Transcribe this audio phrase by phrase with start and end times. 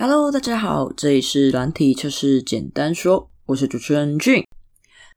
[0.00, 4.44] Hello，大家好，这里是软体测试简单说，我是主持人俊。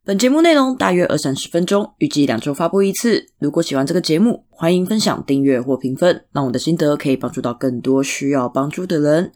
[0.04, 3.28] 本节目内容大约二三十分钟，预计两周发布一次。
[3.38, 9.32] 如果喜欢这个节目，欢迎分享、订阅或评分，让我的心得可以帮助到更多需要帮助的人。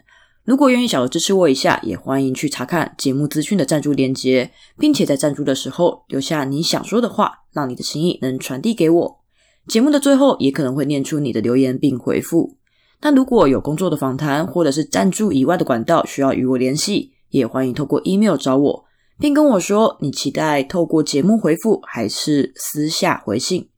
[0.46, 4.50] 如果愿意小额支持我一下，也欢迎去查看节目资讯的赞助链接，
[4.80, 9.20] 并且在赞助的时候留下你想说的话，让你的心意能传递给我。
[9.68, 12.58] 节目的最后也可能会念出你的留言并回复。
[13.02, 18.86] 那如果有工作的访谈或者是赞助以外的管道需要与我联系，也欢迎透过 email 找我，
[19.20, 23.70] 并跟我说你期待透过节目回复还是私下回信。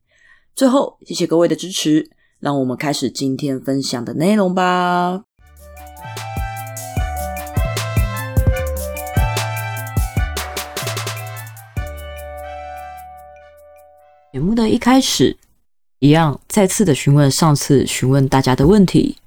[0.56, 5.24] 最后，谢谢各位的支持，让我们开始今天分享的内容吧。
[14.32, 15.47] 节目的一开始。
[16.00, 19.18] 一样，再次的询问上次询问大家的问题，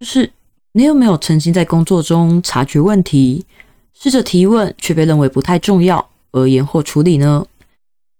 [0.00, 0.32] 就是
[0.72, 3.44] 你有没有曾经在工作中察觉问题，
[3.92, 7.46] 试着提问却被认为不太重要而延后处理呢？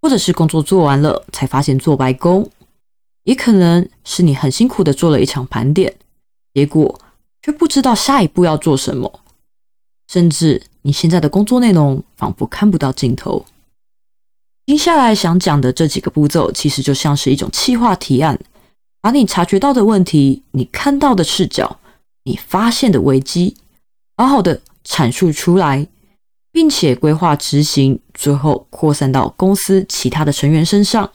[0.02, 2.48] 或者是工作做完了才发现做白工，
[3.24, 5.94] 也可能是你很辛苦的做了一场盘点，
[6.52, 7.00] 结果
[7.42, 9.20] 却不知道下一步要做什么，
[10.08, 13.46] 甚至你现在的工作内容仿佛看不到尽头。
[14.66, 18.36] 接下来想讲的这几个步骤，其实就像是一种企划提案，
[19.00, 21.78] 把你察觉到的问题、你看到的视角、
[22.24, 23.56] 你发现的危机，
[24.16, 25.86] 好好的阐述出来，
[26.50, 31.08] 并且规划执行，最后扩散到公司其他的成员身上，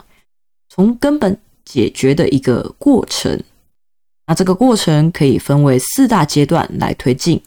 [0.70, 3.44] 从根本解决的一个过程。
[4.28, 7.42] 那这个过程可以分为四大阶段来推进。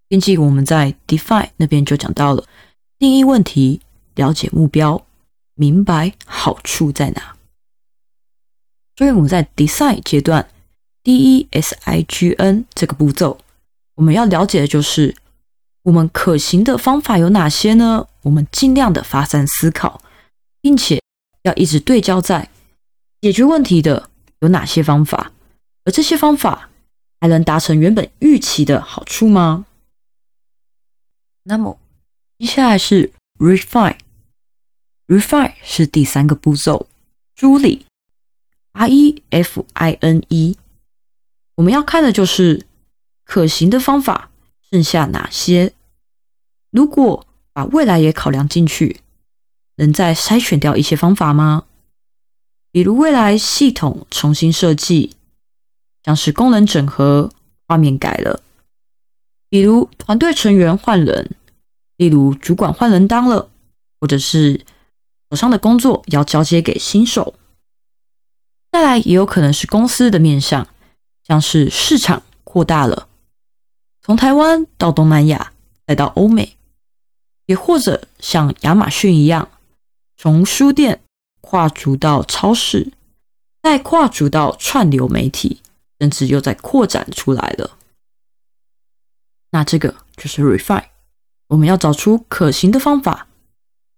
[0.08, 2.46] 编辑我们在 define 那边就讲到了
[3.00, 3.82] 定义问题、
[4.14, 5.04] 了解目标、
[5.56, 7.36] 明白好处在哪。
[8.98, 10.48] 所以我们在 design 阶段
[11.02, 13.40] ，D E S I G N 这个步骤，
[13.96, 15.16] 我们要了解的就是。
[15.84, 18.08] 我们可行的方法有哪些呢？
[18.22, 20.00] 我们尽量的发散思考，
[20.62, 21.02] 并且
[21.42, 22.52] 要一直对焦在
[23.20, 25.32] 解决问题的有哪些方法，
[25.86, 26.70] 而这些方法
[27.20, 29.66] 还能达成原本预期的好处吗？
[31.44, 31.80] 那么
[32.38, 36.88] 接下来是 refine，refine 是第三个步骤，
[37.36, 37.88] 梳理
[38.74, 40.56] ，R E F I N E，
[41.56, 42.68] 我们要看的就是
[43.24, 44.30] 可行的方法。
[44.72, 45.74] 剩下哪些？
[46.70, 49.02] 如果把未来也考量进去，
[49.76, 51.66] 能再筛选掉一些方法吗？
[52.72, 55.18] 比如未来系统重新设计，
[56.04, 57.30] 像是功能整合、
[57.68, 58.40] 画面改了；
[59.50, 61.36] 比如团队成员换人，
[61.98, 63.50] 例如主管换人当了，
[64.00, 64.66] 或者是
[65.30, 67.36] 手上的工作要交接给新手。
[68.72, 70.66] 再来也有可能是公司的面向，
[71.28, 73.10] 像是市场扩大了。
[74.04, 75.54] 从台湾到东南亚，
[75.86, 76.58] 再到欧美，
[77.46, 79.50] 也或者像亚马逊一样，
[80.18, 81.02] 从书店
[81.42, 82.92] 跨足到超市，
[83.62, 85.62] 再跨足到串流媒体，
[86.00, 87.78] 甚至又在扩展出来了。
[89.52, 90.86] 那这个就是 refine，
[91.50, 93.28] 我们要找出可行的方法，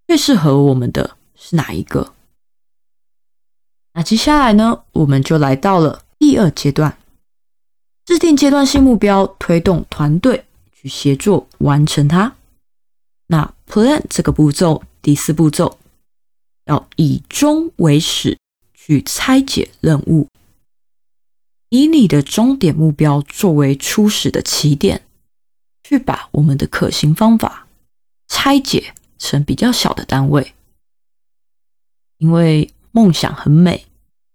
[0.07, 2.13] 最适合我们的是哪一个？
[3.93, 6.97] 那接下来呢，我们就来到了第二阶段。
[8.05, 12.35] 制定阶段性目标，推动团队去协作完成它。
[13.27, 15.79] 那 plan 这个步骤，第四步骤
[16.65, 18.37] 要以终为始，
[18.73, 20.27] 去拆解任务。
[21.69, 25.03] 以你的终点目标作为初始的起点，
[25.83, 27.67] 去把我们的可行方法
[28.27, 30.53] 拆解成比较小的单位。
[32.17, 33.85] 因为梦想很美，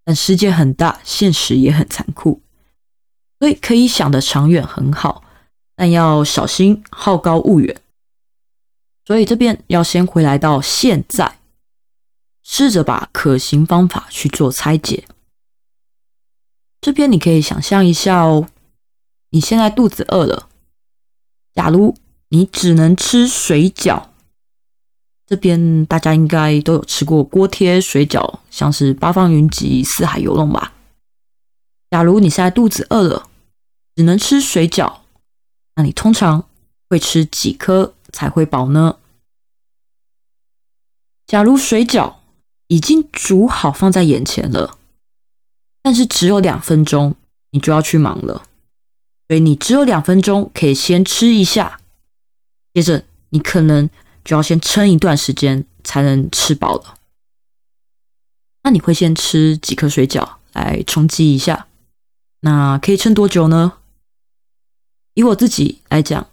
[0.05, 2.41] 但世界很大，现实也很残酷，
[3.39, 5.23] 所以可以想的长远很好，
[5.77, 7.81] 但要小心好高骛远。
[9.05, 11.39] 所以这边要先回来到现在，
[12.43, 15.05] 试着把可行方法去做拆解。
[16.81, 18.49] 这边你可以想象一下哦，
[19.31, 20.49] 你现在肚子饿了，
[21.55, 21.97] 假如
[22.29, 24.09] 你只能吃水饺，
[25.27, 30.75] 这边大家应该都有吃过锅贴水饺，像是八方云集、四海游龙吧。
[31.91, 33.28] 假如你现在肚子饿了，
[33.99, 34.99] 只能吃水饺，
[35.75, 36.49] 那你通常
[36.89, 37.97] 会吃几颗？
[38.13, 38.99] 才会饱呢。
[41.27, 42.15] 假如水饺
[42.69, 44.79] 已经煮好放在眼前了，
[45.83, 47.17] 但是只有两分钟，
[47.51, 48.45] 你就要去忙了，
[49.27, 51.81] 所以你只有两分钟可以先吃一下，
[52.73, 53.91] 接着你可能
[54.25, 56.95] 就要先撑一段时间才能吃饱了。
[58.63, 61.67] 那你会先吃几颗水饺来充饥一下？
[62.43, 63.78] 那可以撑多久呢？
[65.19, 66.29] 以我自己来讲。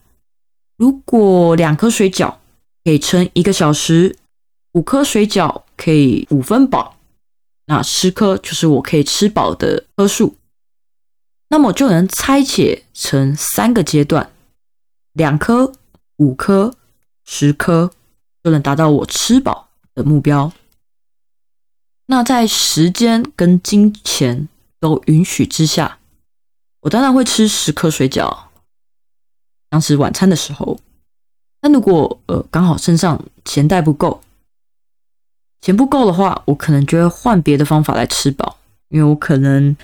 [0.78, 2.36] 如果两颗水饺
[2.84, 4.16] 可以撑一个小时，
[4.74, 6.96] 五颗水饺可以五分饱，
[7.66, 10.36] 那十颗就是我可以吃饱的颗数。
[11.50, 14.32] 那么就能拆解成三个阶段，
[15.14, 15.74] 两颗、
[16.18, 16.76] 五颗、
[17.24, 17.92] 十颗
[18.44, 20.54] 就能达到我吃饱的目标。
[22.06, 24.48] 那在时间跟金钱
[24.80, 25.98] 都允许之下，
[26.81, 28.44] 我当然会吃十颗水饺。
[29.75, 30.80] 当时晚餐的时候，
[31.62, 34.22] 那如果呃刚好身上钱袋不够，
[35.60, 38.57] 钱不够的话，我可能就会换别的方法来吃饱，
[38.88, 39.75] 因为我可能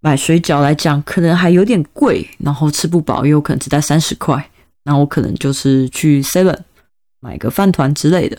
[0.00, 4.50] 买水饺来讲，可能还有点贵，然后吃不饱，也有可能只带三十块，
[4.84, 6.60] 那我可能就是去 Seven
[7.20, 8.38] 买个饭团之类的。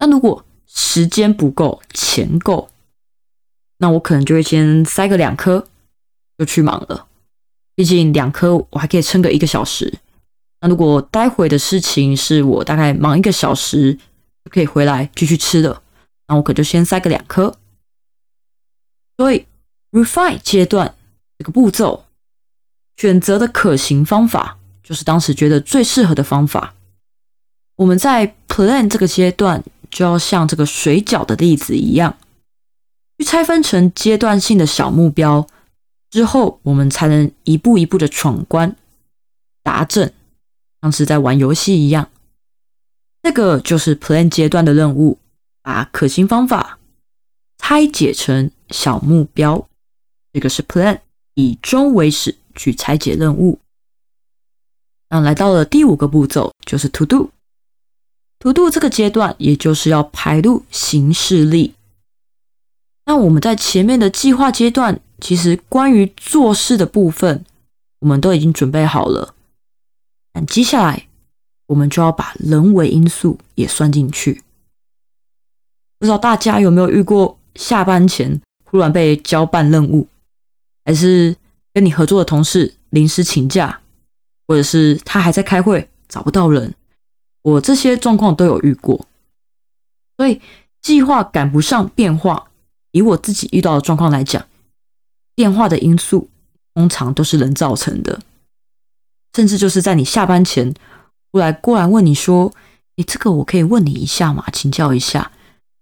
[0.00, 2.68] 那如果时间不够，钱够，
[3.78, 5.66] 那我可能就会先塞个两颗，
[6.36, 7.06] 就去忙了。
[7.76, 9.92] 毕竟两颗我还可以撑个一个小时，
[10.60, 15.82] 那如果待会的事情是我大概忙一个小时就可以回来继续吃的，
[16.28, 17.56] 那我可就先塞个两颗。
[19.16, 19.46] 所以
[19.90, 20.94] refine 阶段
[21.38, 22.04] 这个步骤
[22.96, 26.74] 选择的可行方法，就是当时觉得最适合的方法。
[27.76, 32.16] 我们在 plan 这个阶段，就要像这个水饺的例子一样，
[33.18, 35.44] 去拆分成阶段性的小目标。
[36.14, 38.76] 之后，我们才能一步一步的闯关
[39.64, 40.12] 达阵，
[40.80, 42.08] 像是在玩游戏一样。
[43.20, 45.18] 这个就是 plan 阶段的任务，
[45.60, 46.78] 把可行方法
[47.58, 49.66] 拆解成小目标。
[50.32, 51.00] 这个是 plan，
[51.34, 53.58] 以终为始去拆解任务。
[55.08, 57.30] 那来到了第五个步骤，就是 to do。
[58.38, 61.74] to do 这个阶段，也就是要排入行事历。
[63.06, 65.00] 那我们在前面的计划阶段。
[65.24, 67.46] 其实关于做事的部分，
[68.00, 69.34] 我们都已经准备好了。
[70.34, 71.08] 但接下来，
[71.64, 74.42] 我们就要把人为因素也算进去。
[75.98, 80.06] 不知道大家有没有遇过下班前忽然被交办任务，
[80.84, 81.34] 还是
[81.72, 83.80] 跟你合作的同事临时请假，
[84.46, 86.74] 或者是他还在开会找不到人？
[87.40, 89.06] 我这些状况都有遇过。
[90.18, 90.42] 所以
[90.82, 92.50] 计划赶不上变化，
[92.90, 94.46] 以我自己遇到的状况来讲。
[95.34, 96.28] 变化的因素
[96.74, 98.20] 通常都是人造成的，
[99.34, 100.72] 甚至就是在你下班前，
[101.30, 102.52] 过来过来问你说
[102.96, 104.44] ：“诶，这个我可以问你一下吗？
[104.52, 105.30] 请教一下。”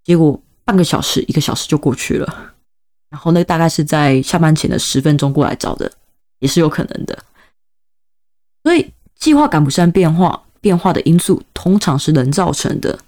[0.04, 2.54] 结果半个小时、一个小时就过去了，
[3.10, 5.90] 然后那大概是在下班前的十分钟过来找的，
[6.40, 7.24] 也是有可能的。
[8.64, 12.98] 所以计划赶不上变化，变化的因素通常是人造成的。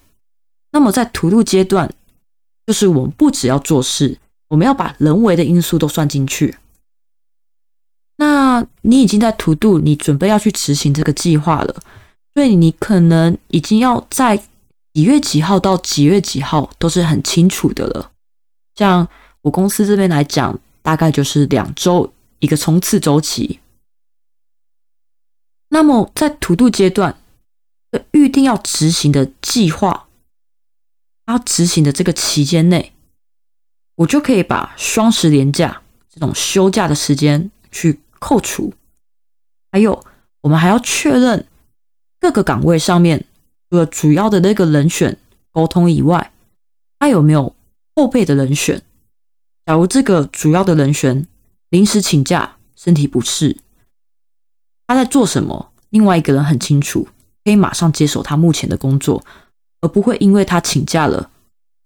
[0.73, 1.93] 那么在图录阶段，
[2.67, 4.19] 就是我们不只要做事。
[4.55, 6.57] 我们要把人为的因素都算进去。
[8.19, 11.83] 那你已经在图度，你准备要去执行这个计划了，
[12.33, 14.37] 所以你可能已经要在
[14.93, 18.13] 几月几号到几月几号都是很清楚的了。
[18.77, 19.09] 像
[19.43, 23.59] 我公司这边来讲，大概就是两周一个冲刺周期。
[25.71, 27.19] 那么在图度阶段，
[28.13, 30.07] 预定要执行的计划，
[31.27, 32.93] 要执行的这个期间内。
[33.97, 38.73] 我就可以把双十连假这种休假的时间去扣除，
[39.71, 40.05] 还有
[40.41, 41.47] 我们还要确认
[42.19, 43.25] 各个岗位上面
[43.71, 45.17] 除了主要的那个人选
[45.53, 46.33] 沟通以外，
[46.99, 47.55] 他有没有
[47.95, 48.83] 后备的人选？
[49.67, 51.27] 假如这个主要的人选
[51.71, 53.57] 临时请假，身体不适，
[54.87, 57.09] 他在做什么，另外一个人很清楚，
[57.45, 59.25] 可以马上接手他目前的工作，
[59.81, 61.31] 而不会因为他请假了，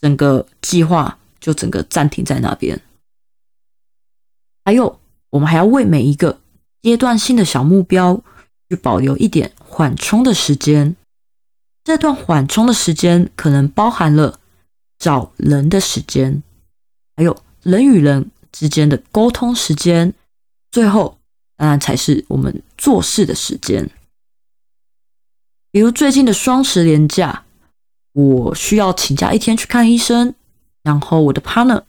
[0.01, 2.81] 整个计划就整个暂停在那边。
[4.65, 6.41] 还有，我们还要为每一个
[6.83, 8.23] 阶段性的小目标
[8.69, 10.95] 去保留一点缓冲的时间。
[11.85, 14.39] 这段缓冲的时间可能包含了
[14.99, 16.43] 找人的时间，
[17.17, 20.13] 还有人与人之间的沟通时间，
[20.71, 21.19] 最后
[21.57, 23.91] 当然才是我们做事的时间。
[25.71, 27.45] 比如最近的双十连假，
[28.13, 30.35] 我需要请假一天去看医生，
[30.89, 31.83] 然后我的 partner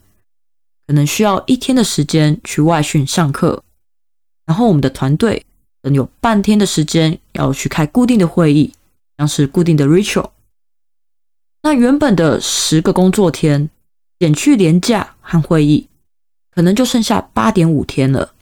[0.85, 3.63] 可能需要一天的时间去外训上课，
[4.45, 5.45] 然后我们的团队
[5.83, 8.73] 能有半天的时间要去开固定的会议。
[9.17, 10.31] 像是固定的 ritual，
[11.61, 13.69] 那原本的十个工作天
[14.17, 15.87] 减去年假和会议，
[16.51, 18.33] 可能就剩下八点五天了。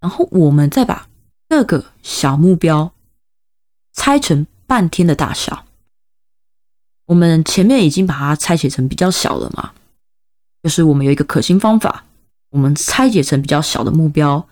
[0.00, 1.08] 然后我们再把
[1.48, 2.92] 各个小目标
[3.92, 5.65] 拆成半天的大小。
[7.06, 9.72] 我们前面已经把它拆解成比较小了嘛，
[10.62, 12.04] 就是我们有一个可行方法，
[12.50, 14.48] 我们拆解成比较小的目标，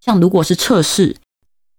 [0.00, 1.16] 像如果是测试。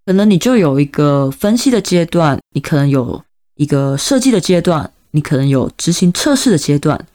[0.05, 3.23] 可能你就有一个分析的阶段，你可能有
[3.55, 7.07] 一个设计的阶段，你可能有执行测试的阶段，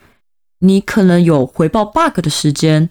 [0.59, 2.89] 你可能有回报 bug 的时间，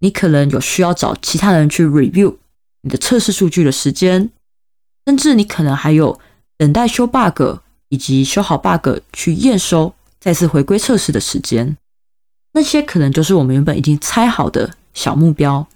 [0.00, 2.36] 你可能有需要找其他人去 review
[2.82, 4.30] 你的测试数据的时间，
[5.06, 6.18] 甚至你可能还有
[6.56, 11.76] 等待修 bug 以及修好 bug 去验收、再次回归测试的时间。
[12.52, 15.66] 那些可能就是我们原本已经猜好的小目标，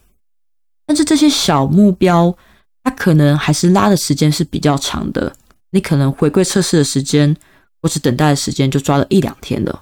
[0.87, 2.37] 但是这些小目标。
[2.85, 5.37] 它可能还是拉的时间是比较长的，
[5.71, 7.37] 你可能回归测试的时间
[7.81, 9.81] 或是等待的时间就抓了一两天了。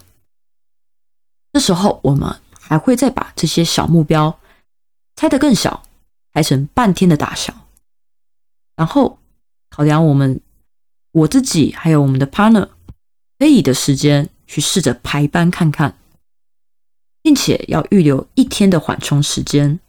[1.50, 4.38] 这时候我们还会再把这些小目标
[5.16, 5.82] 拆得更小，
[6.34, 7.54] 拆成半天的大小，
[8.76, 9.18] 然后
[9.70, 10.38] 考量我们
[11.12, 12.68] 我自己还有我们的 partner
[13.38, 15.98] 可以的时间去试着排班看看，
[17.22, 19.80] 并且要预留一天的缓冲时间，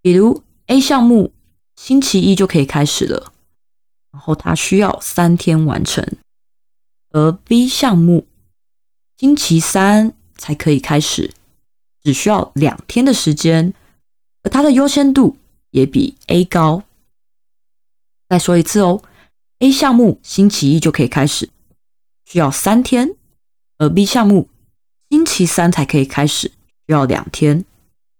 [0.00, 0.42] 比如。
[0.66, 1.30] A 项目
[1.76, 3.34] 星期一就可以开始了，
[4.10, 6.02] 然后它需要三天完成；
[7.10, 8.26] 而 B 项目
[9.18, 11.34] 星期三才可以开始，
[12.02, 13.74] 只需要两天的时间，
[14.42, 15.36] 而它的优先度
[15.72, 16.84] 也比 A 高。
[18.30, 19.02] 再说一次哦
[19.60, 21.48] ，A 项目星期一就可以开始，
[22.24, 23.10] 需要三天；
[23.78, 24.48] 而 B 项目
[25.10, 26.48] 星期三才可以开始，
[26.86, 27.64] 需要两天，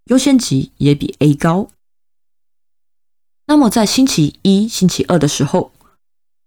[0.05, 1.69] 优先级也比 A 高。
[3.47, 5.73] 那么在星期一、星期二的时候，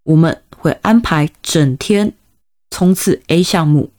[0.04, 2.14] 我们会安排整天
[2.72, 3.92] 冲刺 A 项目；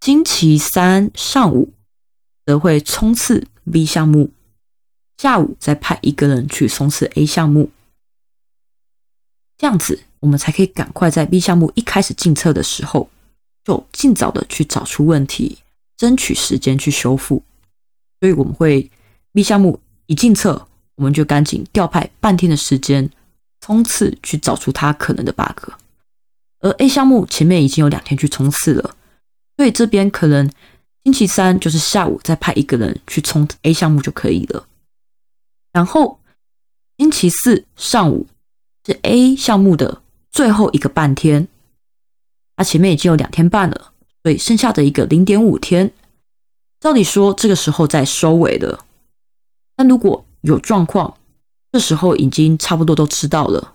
[0.00, 1.72] 星期三上午
[2.44, 4.30] 则会冲刺 B 项目，
[5.18, 7.70] 下午再派一个人去冲刺 A 项目。
[9.58, 13.08] 这样子，我们才可以赶快在 B 项目一开始进测的时候，
[13.64, 15.58] 就尽早的去找出问题，
[15.96, 17.42] 争取时间去修复。
[18.20, 18.90] 所以我们会
[19.32, 20.66] B 项目一进测。
[20.96, 23.10] 我们就赶紧调派半天的时间
[23.60, 25.70] 冲刺，去找出它可能的 bug。
[26.60, 28.96] 而 A 项目前面已经有两天去冲刺了，
[29.58, 30.50] 所以这边可能
[31.04, 34.66] 星期三就是下午再派一个人去冲 A 项目就可以了。
[35.70, 36.18] 然后
[36.96, 38.26] 星期四上午
[38.86, 40.00] 是 A 项目的
[40.30, 41.48] 最后一个半天，
[42.54, 45.92] 它前面已经有两天半了，所以剩下的一个零点五天，
[46.78, 48.84] 照理说这个时候再收尾了。
[49.74, 51.16] 但如果有状况，
[51.72, 53.74] 这时候已经差不多都知道了，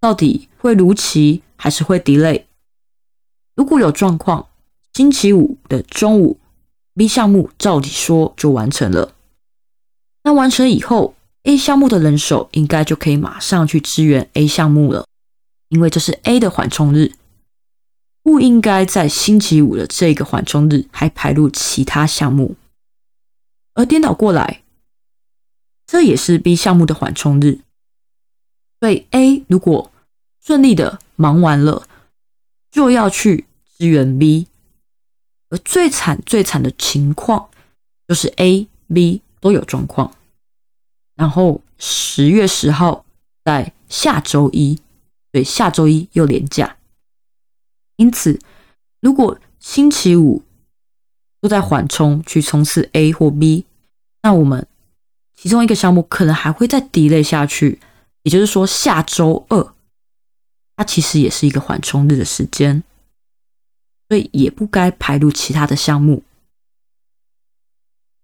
[0.00, 2.42] 到底会如期还是会 delay？
[3.54, 4.48] 如果有状况，
[4.94, 6.40] 星期五的中午
[6.96, 9.14] ，B 项目照理说就完成了。
[10.24, 15.06] 那完成以后，A 项目的人手应该就可以马上去支援 A 项目了，
[15.68, 17.12] 因为这是 A 的缓冲日，
[18.22, 22.56] 不应该在星期五的这个缓冲日还排入其他项目，
[23.74, 24.62] 而颠倒过来。
[25.86, 27.60] 这也是 B 项目的缓冲日，
[28.78, 29.90] 所以 A 如果
[30.40, 31.88] 顺利的忙完了，
[32.70, 34.46] 就要去支援 B，
[35.48, 37.50] 而最惨最惨的情况
[38.06, 40.14] 就是 A、B 都有状况，
[41.20, 43.04] 然后十月十号
[43.44, 44.80] 在下周一，
[45.30, 46.78] 对下周一又连假，
[47.96, 48.38] 因此
[49.02, 50.42] 如果星期五
[51.38, 53.66] 都在缓冲去冲刺 A 或 B，
[54.22, 54.66] 那我们。
[55.36, 57.80] 其中一个项目可能还会再 delay 下去，
[58.22, 59.74] 也就是说下周二，
[60.76, 62.82] 它其实也是一个缓冲日的时间，
[64.08, 66.22] 所以也不该排入其他的项目。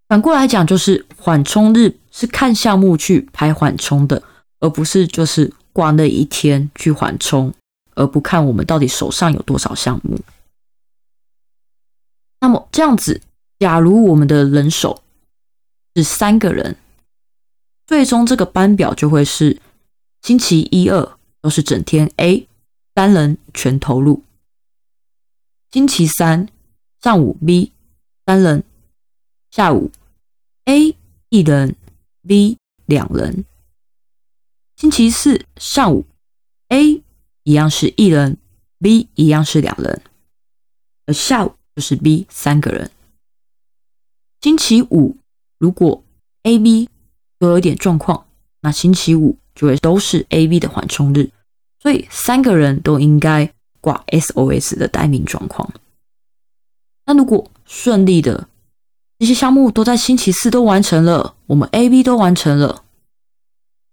[0.08, 4.22] 反过来讲，就是缓冲日是看项目去排缓冲的，
[4.60, 7.52] 而不是就是挂那一天去缓冲，
[7.94, 10.20] 而不看我们到底手上有多少项目。
[12.40, 13.20] 那么这样子，
[13.58, 15.02] 假如我们的人手
[15.96, 16.76] 是三个人，
[17.86, 19.60] 最终这个班表就会是
[20.22, 22.46] 星期一、二都是整天 A
[22.94, 24.22] 三人全投入，
[25.72, 26.48] 星期三
[27.02, 27.72] 上午 B
[28.24, 28.62] 三人，
[29.56, 29.90] 下午
[30.66, 30.94] A
[31.30, 31.76] 一人
[32.28, 33.46] ，B 两人，
[34.76, 36.04] 星期四上午
[36.68, 37.02] A
[37.42, 38.36] 一样是一人
[38.80, 40.02] ，B 一样是两人，
[41.06, 41.54] 而下午。
[41.74, 42.90] 就是 B 三个人。
[44.42, 45.16] 星期五
[45.56, 46.04] 如果
[46.42, 46.90] A、B
[47.38, 48.26] 都有点状况，
[48.60, 51.30] 那星期五就会都是 A、B 的缓冲日，
[51.80, 55.72] 所以三个人都应该挂 SOS 的待命状况。
[57.06, 58.50] 那如果顺利的
[59.18, 62.82] 这些项目都在星期四都完成了，我们 A、B 都完成了，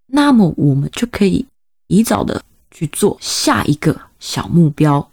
[0.08, 1.46] 那么我们就可以
[1.88, 5.10] 提早的去做下一个小目标。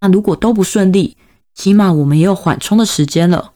[0.00, 1.16] 那如果都不顺利，
[1.54, 3.52] 起码我们也有缓冲的时间了，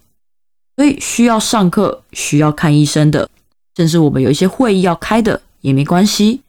[0.76, 3.30] 所以需要上课、需要看医生的，
[3.76, 6.42] 甚至我们有一些会议要开的也没关系，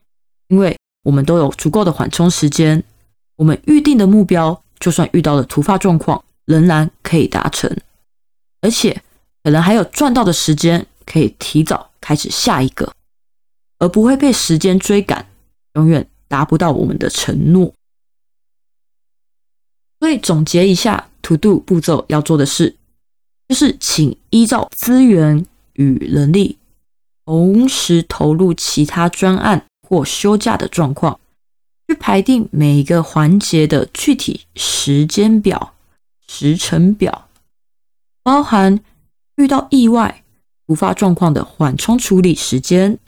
[0.50, 2.84] 因为我们都有足够的缓冲时间。
[3.38, 7.74] 我们预定的目标，就算遇到了突发状况，仍然可以达成，
[8.62, 9.02] 而且
[9.44, 12.94] 可能还有赚到的时间，可以提早开始下一个，
[13.78, 15.28] 而不会被时间追赶，
[15.74, 17.74] 永远达不到我们的承诺。
[20.00, 21.06] 所以总结一下。
[21.22, 22.76] To do 步骤要做的事，
[23.48, 26.58] 就是请依照资源与人力，
[27.24, 31.20] 同时投入其他专案或休假的状况，
[31.88, 35.76] 去排定每一个环节的具体时间表、
[36.28, 37.29] 时程表，
[38.30, 38.80] 包含
[39.38, 40.24] 遇到意外、
[40.68, 43.00] 突发状况的缓冲处理时间，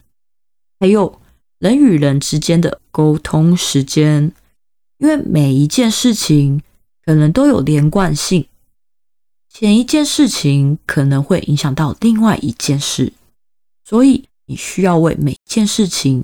[0.79, 1.21] 还有
[1.59, 4.33] 人与人之间的沟通时间，
[4.97, 6.63] 因为每一件事情。
[7.03, 8.47] 可能都有连贯性，
[9.49, 13.13] 前一件事情可能会影响到另外一件事，
[13.83, 16.23] 所以你需要为每件事情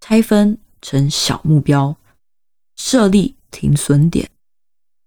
[0.00, 1.96] 拆分成小目标，
[2.76, 4.30] 设立停损点，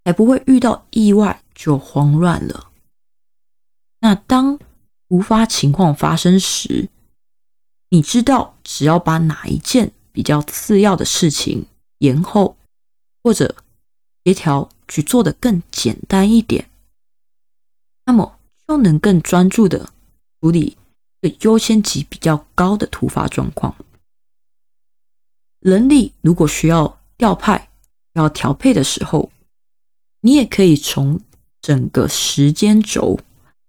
[0.04, 2.72] 才不会遇到意外就慌乱了。
[4.06, 4.60] 那当
[5.10, 6.90] 突发情况发生时，
[7.90, 11.66] 你知道只要把哪一件比较次要的事情
[11.98, 12.56] 延后，
[13.24, 13.56] 或者
[14.24, 14.70] 协调。
[14.88, 16.70] 去做的更简单一点，
[18.06, 18.38] 那么
[18.68, 19.90] 就能更专注的
[20.40, 20.78] 处理
[21.20, 23.76] 对优先级比较高的突发状况。
[25.60, 27.72] 人力如果需要调派、
[28.14, 29.32] 要调配的时候，
[30.22, 31.20] 你也可以从
[31.60, 33.20] 整个时间轴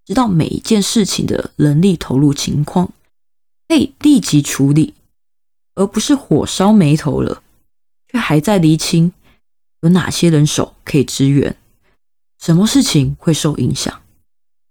[0.07, 2.93] 知道每一件事情的人力投入情况，
[3.67, 4.95] 可以立即处理，
[5.75, 7.43] 而不是火烧眉头了，
[8.07, 9.13] 却还在厘清。
[9.81, 11.57] 有哪些人手可以支援？
[12.39, 14.01] 什么事情会受影响？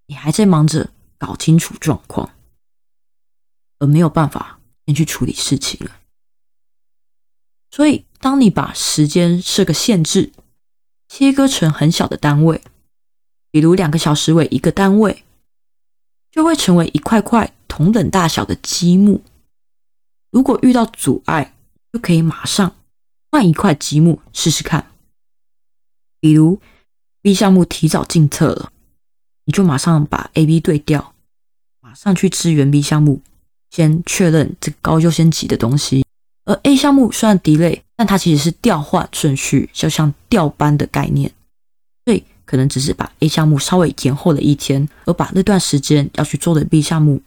[0.08, 2.32] 你还在忙着搞清楚状况，
[3.80, 5.98] 而没有办法先去处理事情了。
[7.72, 10.32] 所以，当你把时间设个限制，
[11.10, 12.62] 切割成很小的单位，
[13.52, 15.25] 比如两个小时为一个单位，
[16.36, 19.22] 就会成为一块块同等大小的积木。
[20.32, 21.56] 如果遇到阻碍，
[21.94, 22.76] 就可以马上
[23.32, 24.92] 换一块积木试试看。
[26.20, 26.60] 比如
[27.22, 28.74] B 项目提早进测了，
[29.46, 31.14] 你就马上把 A、B 对调，
[31.80, 33.22] 马上去支援 B 项目，
[33.72, 36.04] 先确认这高优先级的东西。
[36.44, 41.32] 而 A 项目虽然 delay，但它其实是调换顺序，就像调班的概念，
[42.46, 47.22] 可能只是把 A 项目稍微延后了一天，而把那段时间要去做的 B 项目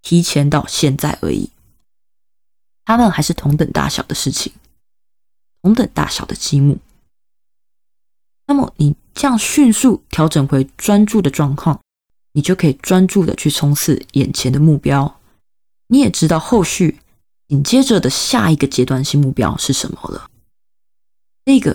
[0.00, 1.50] 提前到现在而已。
[2.84, 4.52] 他们还是同等大小的事情，
[5.62, 6.78] 同等大小的积木。
[8.46, 11.80] 那么你这样迅速调整回专注的状况，
[12.32, 15.20] 你就可以专注的去冲刺眼前的目标。
[15.88, 17.00] 你也知道后续
[17.48, 20.30] 紧接着的下一个阶段性目标是什么了。
[21.44, 21.72] 这个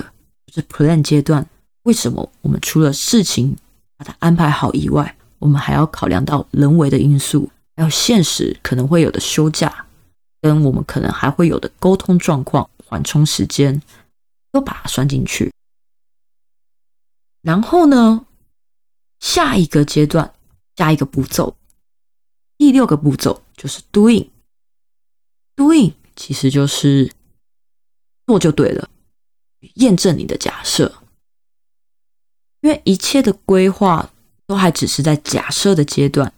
[0.48, 1.48] 就是 plan 阶段。
[1.86, 3.56] 为什么我们除了事情
[3.96, 9.86] 把它安排好以外，我们还要考量到人为的因素，还有现实可能会有的休假，
[10.42, 13.80] 跟我们可能还会有的沟通状况、缓冲时间，
[14.52, 15.52] 都把它算进去。
[17.44, 18.26] 然后呢，
[19.20, 20.34] 下一个阶段，
[20.76, 21.56] 下一个步骤，
[22.58, 24.30] 第六个步骤就是 doing。
[25.56, 27.12] doing 其实就是
[28.26, 28.90] 做就对了，
[29.76, 30.92] 验证你的假设。
[32.66, 34.10] 因为一切的规划
[34.48, 36.34] 都还只是在假设的阶段，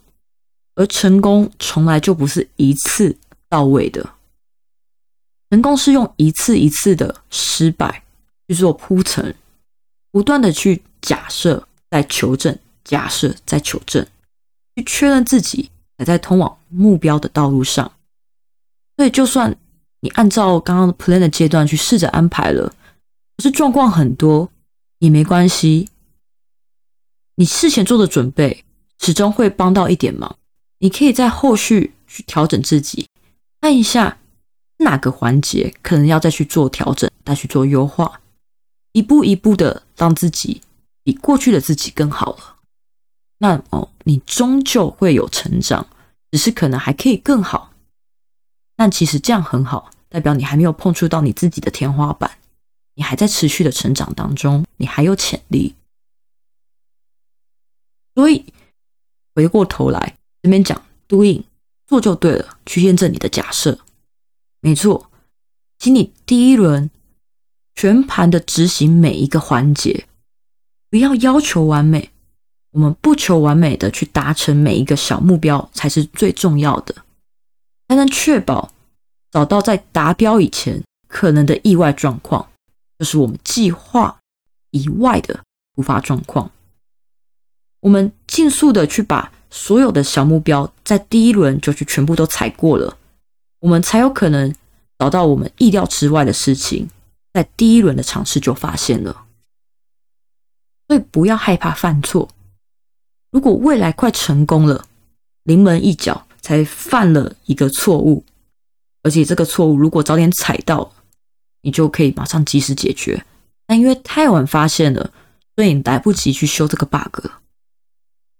[0.76, 3.16] 而成功从来就不是一次
[3.48, 4.10] 到位的，
[5.50, 8.04] 成功是用一次一次的失败
[8.46, 9.34] 去做铺陈，
[10.12, 14.06] 不断的去假设，再求证，假设再求证，
[14.76, 17.90] 去确认自己还在通往目标的道路上。
[18.98, 19.56] 所以，就算
[20.02, 22.68] 你按照刚刚的 plan 的阶段去试着安排了，
[23.38, 24.50] 可是状况很多
[25.00, 25.88] 也没关系，
[27.40, 28.64] 你事前做的准备
[29.00, 30.38] 始终会帮到一点忙。
[30.80, 33.08] 你可以在后续去调整自己，
[33.62, 34.18] 看一下
[34.78, 38.22] 哪个环节可能要再去做调整，再去做优化，
[38.92, 40.62] 一步一步的让自己
[41.04, 42.56] 比过去的自己更好了。
[43.38, 45.86] 那哦，你终究会有成长，
[46.32, 47.72] 只是可能还可以更好。
[48.76, 52.32] 但其实这样很好，代表你还没有碰触到你自己的天花板，
[52.96, 55.76] 你还在持续的成长当中，你还有潜力。
[58.18, 58.44] 所以
[59.36, 60.18] 回过头来。
[60.42, 61.44] 这边讲 doing
[61.86, 63.78] 做就对了，去验证你的假设，
[64.60, 65.12] 没错。
[65.78, 66.90] 请你第一轮
[67.76, 70.08] 全盘的执行每一个环节，
[70.90, 72.10] 不要要求完美，
[72.72, 76.96] 我们不求完美的去达成每一个小目标才是最重要的，
[77.88, 78.72] 才能确保
[79.30, 82.50] 找到在达标以前可能的意外状况，
[82.98, 84.20] 就是我们计划
[84.72, 85.44] 以外的
[85.76, 86.50] 突发状况。
[87.88, 89.32] 我们尽速的去把。
[89.50, 92.98] 所有的小目标在第一轮就去全部都踩过了，
[93.60, 94.54] 我们才有可能
[95.00, 96.90] 找到我们意料之外的事情，
[97.34, 99.24] 在第一轮的尝试就发现了。
[100.88, 102.28] 所以不要害怕犯错。
[103.32, 104.86] 如果未来快成功了，
[105.44, 108.26] 临门一脚才犯了一个错误，
[109.02, 110.92] 而且这个错误如果早点踩到，
[111.62, 113.26] 你就可以马上及时解决。
[113.66, 115.10] 但因为太晚发现了，
[115.56, 117.26] 所以你来不及去修这个 bug，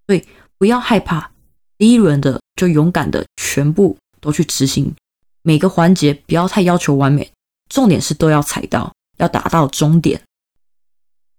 [0.08, 0.28] 所以。
[0.60, 1.30] 不要害怕，
[1.78, 4.96] 第一轮的就勇敢的全部都去执行，
[5.44, 7.32] 每个环节不要太要求完美，
[7.70, 10.20] 重点是都要踩到，要达到终点。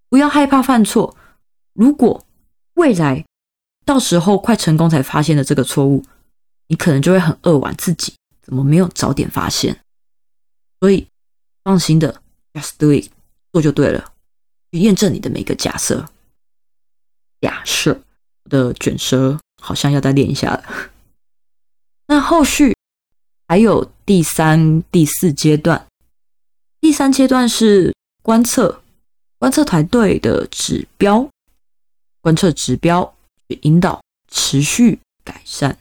[0.09, 1.17] 不要害怕犯错，
[1.73, 2.25] 如果
[2.75, 3.25] 未来
[3.85, 6.05] 到时候快成功才发现了这个错误，
[6.69, 9.81] 你可能就会很扼腕自己，怎么没有早点发现？
[10.79, 11.09] 所以
[11.65, 13.11] 放心的，just do it，
[13.53, 14.13] 做就对了，
[14.71, 16.09] 去验证你的每个假设，
[17.41, 18.01] 假设。
[18.49, 20.65] 的卷舌好像要再练一下了。
[22.09, 22.75] 那后续
[23.47, 25.87] 还有第三、第四阶段。
[26.81, 28.83] 第三阶段是观测，
[29.39, 31.29] 观测团队的指标，
[32.21, 33.15] 观测指标
[33.49, 35.77] 去引导持续改善。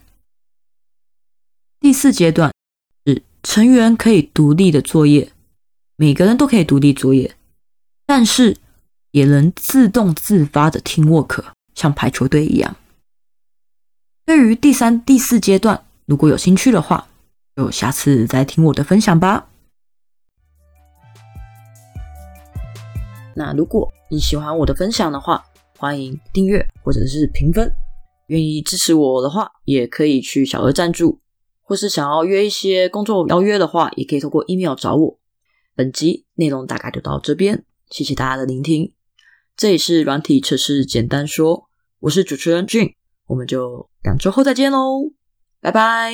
[1.80, 2.52] 第四阶段
[3.06, 5.32] 是成员可以独立的作业，
[5.96, 7.36] 每个人都可以独立作业，
[8.04, 8.56] 但是
[9.12, 11.44] 也能自动自发的听 work。
[11.78, 12.74] 像排球队一样。
[14.26, 17.06] 对于第三、第四阶段，如果有兴趣的话，
[17.54, 19.48] 就下次再听我的分享吧。
[23.36, 25.44] 那如果你喜欢我的分享的话，
[25.76, 27.72] 欢迎订阅或者是评分。
[28.26, 31.20] 愿意支持我的话，也可以去小额赞助，
[31.62, 35.18] 或是想要约一些工作邀约的话，也可以透过 email 找我。
[35.76, 38.92] 本集内容大概就到这边，谢谢大家的聆听。
[39.56, 41.67] 这里是软体测试简单说。
[42.00, 42.94] 我是主持人俊，
[43.26, 45.12] 我们就两周后再见喽，
[45.60, 46.12] 拜拜。